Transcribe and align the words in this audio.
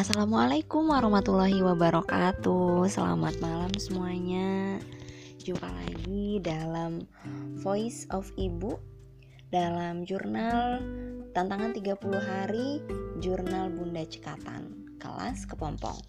Assalamualaikum 0.00 0.88
warahmatullahi 0.88 1.60
wabarakatuh. 1.60 2.88
Selamat 2.88 3.36
malam 3.44 3.68
semuanya. 3.76 4.80
Jumpa 5.44 5.68
lagi 5.68 6.40
dalam 6.40 7.04
Voice 7.60 8.08
of 8.08 8.32
Ibu 8.40 8.80
Dalam 9.52 10.08
jurnal 10.08 10.80
Tantangan 11.36 11.76
30 11.76 12.00
hari 12.16 12.80
Jurnal 13.20 13.76
Bunda 13.76 14.00
Cekatan 14.08 14.96
Kelas 14.96 15.44
Kepompong. 15.44 16.00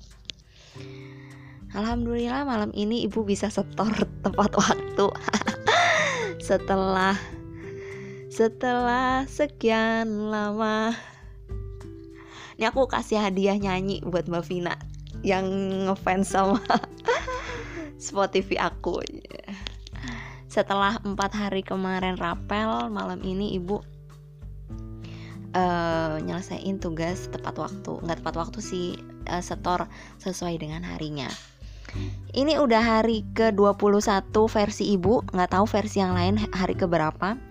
Alhamdulillah 1.76 2.48
malam 2.48 2.72
ini 2.72 3.04
ibu 3.04 3.28
bisa 3.28 3.52
setor 3.52 3.92
tepat 4.24 4.56
waktu. 4.56 5.08
Setelah 6.48 7.20
Setelah 8.32 9.28
sekian 9.28 10.32
lama 10.32 10.96
ini 12.62 12.70
aku 12.70 12.86
kasih 12.86 13.18
hadiah 13.18 13.58
nyanyi 13.58 14.06
buat 14.06 14.30
Mbak 14.30 14.46
Vina 14.46 14.78
yang 15.26 15.50
ngefans 15.90 16.30
sama 16.30 16.62
Spotify 18.06 18.70
aku. 18.70 19.02
Setelah 20.46 21.02
empat 21.02 21.34
hari 21.34 21.66
kemarin 21.66 22.22
rapel 22.22 22.86
malam 22.94 23.18
ini 23.26 23.58
ibu 23.58 23.82
uh, 25.58 26.22
nyelesain 26.22 26.78
tugas 26.78 27.34
tepat 27.34 27.58
waktu. 27.58 27.98
Nggak 27.98 28.22
tepat 28.22 28.36
waktu 28.38 28.62
sih 28.62 28.94
uh, 29.26 29.42
setor 29.42 29.90
sesuai 30.22 30.62
dengan 30.62 30.86
harinya. 30.86 31.34
Ini 32.38 32.62
udah 32.62 33.02
hari 33.02 33.26
ke 33.34 33.50
21 33.58 34.30
versi 34.46 34.94
ibu. 34.94 35.26
Nggak 35.34 35.58
tahu 35.58 35.66
versi 35.66 35.98
yang 35.98 36.14
lain 36.14 36.38
hari 36.54 36.78
ke 36.78 36.86
berapa 36.86 37.42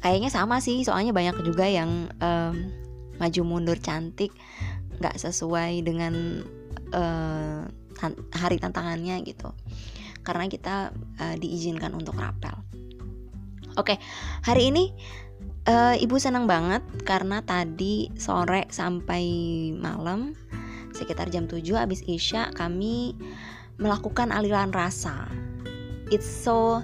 kayaknya 0.00 0.32
sama 0.32 0.64
sih 0.64 0.80
soalnya 0.80 1.12
banyak 1.12 1.44
juga 1.44 1.68
yang 1.68 2.08
um, 2.24 2.72
maju 3.20 3.40
mundur 3.44 3.78
cantik 3.78 4.32
nggak 4.98 5.16
sesuai 5.20 5.84
dengan 5.84 6.44
uh, 6.96 7.62
hari 8.32 8.56
tantangannya 8.56 9.20
gitu. 9.28 9.52
Karena 10.24 10.48
kita 10.48 10.92
uh, 11.20 11.36
diizinkan 11.36 11.92
untuk 11.92 12.16
rapel. 12.16 12.56
Oke 13.78 14.00
hari 14.42 14.72
ini 14.74 14.90
uh, 15.68 15.94
ibu 15.96 16.16
senang 16.16 16.48
banget 16.48 16.82
karena 17.06 17.44
tadi 17.44 18.10
sore 18.16 18.66
sampai 18.72 19.24
malam 19.76 20.34
sekitar 20.90 21.30
jam 21.30 21.46
7 21.46 21.62
habis 21.78 22.02
isya 22.04 22.50
kami 22.56 23.14
melakukan 23.80 24.34
aliran 24.34 24.74
rasa. 24.74 25.28
It's 26.10 26.26
so 26.26 26.82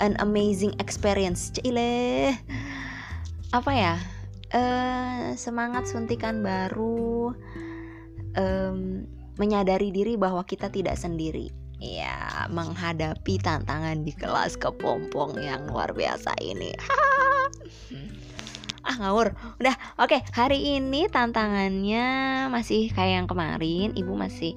an 0.00 0.16
amazing 0.18 0.74
experience. 0.80 1.52
Cile 1.52 2.34
apa 3.52 3.72
ya 3.72 3.94
uh, 4.52 5.34
semangat 5.34 5.88
suntikan 5.88 6.40
baru. 6.44 7.32
Um, 8.38 9.08
menyadari 9.38 9.94
diri 9.94 10.18
bahwa 10.18 10.42
kita 10.44 10.68
tidak 10.68 10.98
sendiri. 10.98 11.48
Ya 11.78 12.50
menghadapi 12.50 13.38
tantangan 13.38 14.02
di 14.02 14.10
kelas 14.10 14.58
kepompong 14.58 15.38
yang 15.38 15.70
luar 15.70 15.94
biasa 15.94 16.34
ini. 16.42 16.74
Ah 18.88 18.96
ngawur. 18.96 19.36
Udah 19.60 19.76
oke. 20.00 20.16
Okay, 20.16 20.20
hari 20.32 20.80
ini 20.80 21.12
tantangannya 21.12 22.06
masih 22.48 22.88
kayak 22.88 23.20
yang 23.20 23.28
kemarin. 23.28 23.92
Ibu 23.92 24.16
masih 24.16 24.56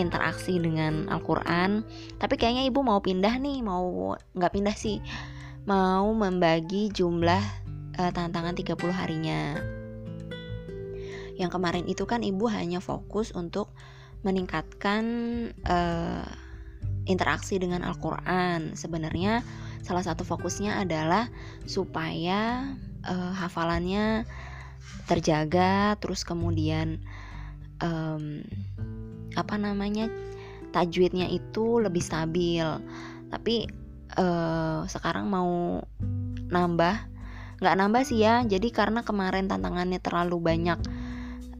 interaksi 0.00 0.56
dengan 0.56 1.12
Al-Quran. 1.12 1.84
Tapi 2.16 2.40
kayaknya 2.40 2.64
ibu 2.64 2.80
mau 2.80 3.04
pindah 3.04 3.36
nih. 3.36 3.60
Mau 3.60 4.16
nggak 4.32 4.52
pindah 4.56 4.72
sih. 4.72 5.04
Mau 5.68 6.08
membagi 6.16 6.88
jumlah 6.88 7.59
uh, 8.00 8.10
tantangan 8.10 8.56
30 8.56 8.80
harinya. 8.96 9.60
Yang 11.36 11.50
kemarin 11.52 11.84
itu 11.84 12.08
kan 12.08 12.24
ibu 12.24 12.48
hanya 12.48 12.80
fokus 12.80 13.32
untuk 13.36 13.72
meningkatkan 14.24 15.04
uh, 15.68 16.24
interaksi 17.04 17.60
dengan 17.60 17.84
Al-Qur'an. 17.84 18.76
Sebenarnya 18.76 19.44
salah 19.84 20.04
satu 20.04 20.24
fokusnya 20.24 20.80
adalah 20.80 21.28
supaya 21.64 22.72
uh, 23.04 23.32
hafalannya 23.36 24.24
terjaga 25.08 25.96
terus 25.98 26.22
kemudian 26.22 27.00
um, 27.82 28.44
apa 29.34 29.58
namanya 29.58 30.06
tajwidnya 30.70 31.26
itu 31.26 31.82
lebih 31.82 31.98
stabil 31.98 32.62
tapi 33.32 33.66
uh, 34.14 34.86
sekarang 34.86 35.26
mau 35.26 35.82
nambah 36.50 37.10
nggak 37.60 37.76
nambah 37.76 38.02
sih 38.08 38.24
ya 38.24 38.42
jadi 38.44 38.68
karena 38.72 39.04
kemarin 39.04 39.46
tantangannya 39.46 40.00
terlalu 40.00 40.40
banyak 40.40 40.80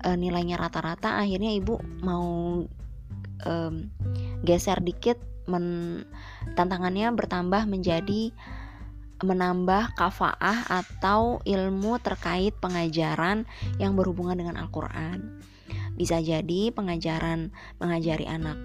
uh, 0.04 0.16
nilainya 0.16 0.56
rata-rata 0.56 1.20
akhirnya 1.20 1.52
ibu 1.52 1.76
mau 2.00 2.64
um, 3.44 3.74
geser 4.44 4.80
dikit 4.80 5.20
men 5.48 6.04
tantangannya 6.56 7.12
bertambah 7.12 7.68
menjadi 7.68 8.32
menambah 9.20 9.92
kafaah 10.00 10.64
atau 10.68 11.44
ilmu 11.44 12.00
terkait 12.00 12.56
pengajaran 12.56 13.44
yang 13.76 13.92
berhubungan 13.92 14.40
dengan 14.40 14.56
Al-Qur'an. 14.56 15.44
Bisa 15.92 16.24
jadi 16.24 16.72
pengajaran 16.72 17.52
mengajari 17.76 18.24
anak 18.24 18.56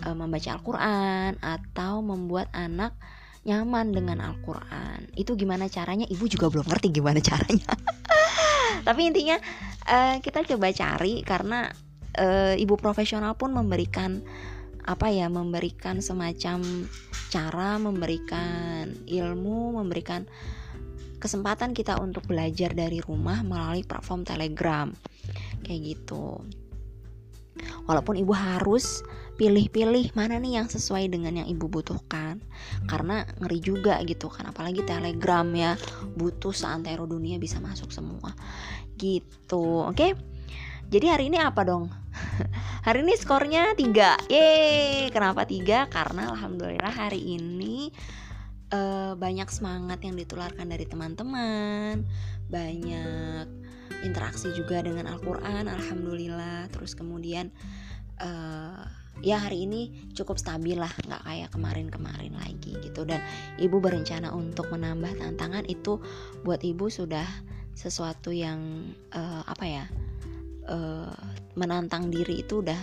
e, 0.00 0.08
membaca 0.16 0.56
Al-Qur'an 0.56 1.36
atau 1.44 2.00
membuat 2.00 2.48
anak 2.56 2.96
nyaman 3.42 3.90
dengan 3.90 4.22
Al-Quran. 4.22 5.10
Itu 5.18 5.34
gimana 5.34 5.66
caranya? 5.66 6.06
Ibu 6.06 6.24
juga 6.30 6.46
belum 6.50 6.66
ngerti 6.70 6.88
gimana 6.94 7.18
caranya. 7.30 7.72
Tapi 8.82 9.00
intinya 9.06 9.38
uh, 9.86 10.16
kita 10.18 10.46
coba 10.46 10.70
cari 10.74 11.22
karena 11.22 11.70
uh, 12.18 12.54
ibu 12.58 12.74
profesional 12.78 13.38
pun 13.38 13.54
memberikan 13.54 14.22
apa 14.82 15.14
ya 15.14 15.30
memberikan 15.30 16.02
semacam 16.02 16.90
cara 17.30 17.78
memberikan 17.78 18.90
ilmu 19.06 19.78
memberikan 19.78 20.26
kesempatan 21.22 21.70
kita 21.70 22.02
untuk 22.02 22.26
belajar 22.26 22.74
dari 22.74 22.98
rumah 22.98 23.46
melalui 23.46 23.86
platform 23.86 24.26
Telegram. 24.26 24.90
Kayak 25.62 25.80
gitu. 25.94 26.42
Walaupun 27.86 28.18
ibu 28.18 28.34
harus 28.34 29.06
pilih-pilih 29.40 30.12
mana 30.12 30.36
nih 30.36 30.60
yang 30.60 30.68
sesuai 30.68 31.08
dengan 31.08 31.42
yang 31.42 31.48
ibu 31.48 31.66
butuhkan. 31.68 32.40
Karena 32.86 33.24
ngeri 33.40 33.58
juga 33.58 33.98
gitu 34.04 34.28
kan 34.28 34.52
apalagi 34.52 34.84
telegram 34.84 35.48
ya 35.56 35.76
butuh 36.16 36.52
seantero 36.52 37.08
dunia 37.08 37.40
bisa 37.40 37.58
masuk 37.58 37.90
semua. 37.90 38.36
Gitu 38.96 39.88
oke? 39.88 39.96
Okay? 39.96 40.12
jadi 40.92 41.16
hari 41.16 41.32
ini 41.32 41.40
apa 41.40 41.64
dong? 41.64 41.88
Hari 42.86 43.00
ini 43.00 43.16
skornya 43.16 43.72
tiga. 43.72 44.20
Yeay 44.28 45.08
kenapa 45.08 45.48
tiga? 45.48 45.88
Karena 45.88 46.28
alhamdulillah 46.28 46.92
hari 46.92 47.40
ini 47.40 47.88
uh, 48.68 49.16
banyak 49.16 49.48
semangat 49.48 50.04
yang 50.04 50.20
ditularkan 50.20 50.68
dari 50.68 50.84
teman-teman. 50.84 52.04
Banyak 52.52 53.48
interaksi 54.04 54.52
juga 54.52 54.84
dengan 54.84 55.08
Al-Quran 55.08 55.64
Alhamdulillah. 55.72 56.68
Terus 56.68 56.92
kemudian 56.92 57.48
uh, 58.20 58.84
ya 59.22 59.38
hari 59.38 59.64
ini 59.64 60.10
cukup 60.12 60.36
stabil 60.36 60.74
lah 60.74 60.90
nggak 61.06 61.22
kayak 61.22 61.48
kemarin-kemarin 61.54 62.34
lagi 62.34 62.74
gitu. 62.82 63.06
Dan 63.06 63.22
ibu 63.56 63.78
berencana 63.78 64.34
untuk 64.34 64.68
menambah 64.74 65.22
tantangan 65.22 65.64
itu 65.70 66.02
buat 66.42 66.60
ibu 66.60 66.90
sudah 66.90 67.24
sesuatu 67.72 68.34
yang 68.34 68.92
uh, 69.14 69.42
apa 69.48 69.64
ya 69.64 69.84
uh, 70.68 71.14
menantang 71.56 72.12
diri 72.12 72.44
itu 72.44 72.60
udah 72.60 72.78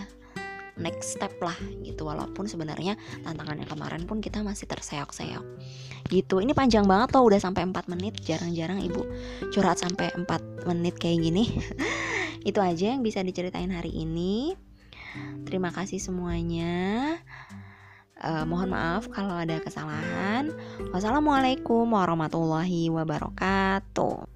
next 0.80 1.20
step 1.20 1.36
lah 1.44 1.56
gitu. 1.84 2.08
Walaupun 2.08 2.48
sebenarnya 2.48 2.96
tantangan 3.20 3.60
yang 3.60 3.70
kemarin 3.70 4.02
pun 4.08 4.24
kita 4.24 4.40
masih 4.40 4.64
terseok-seok 4.64 5.44
gitu. 6.08 6.40
Ini 6.40 6.56
panjang 6.56 6.88
banget 6.88 7.12
loh 7.14 7.28
udah 7.28 7.38
sampai 7.38 7.68
4 7.68 7.92
menit. 7.92 8.16
Jarang-jarang 8.24 8.80
ibu 8.80 9.04
curhat 9.52 9.76
sampai 9.76 10.08
4 10.16 10.66
menit 10.66 10.96
kayak 10.96 11.20
gini. 11.20 11.44
Itu 12.48 12.64
aja 12.64 12.96
yang 12.96 13.04
bisa 13.04 13.20
diceritain 13.20 13.68
hari 13.68 13.92
ini 13.92 14.56
Terima 15.46 15.70
kasih 15.74 15.98
semuanya. 16.02 17.16
Uh, 18.20 18.44
mohon 18.44 18.76
maaf 18.76 19.08
kalau 19.08 19.32
ada 19.32 19.56
kesalahan. 19.64 20.52
Wassalamualaikum 20.92 21.88
warahmatullahi 21.88 22.92
wabarakatuh. 22.92 24.28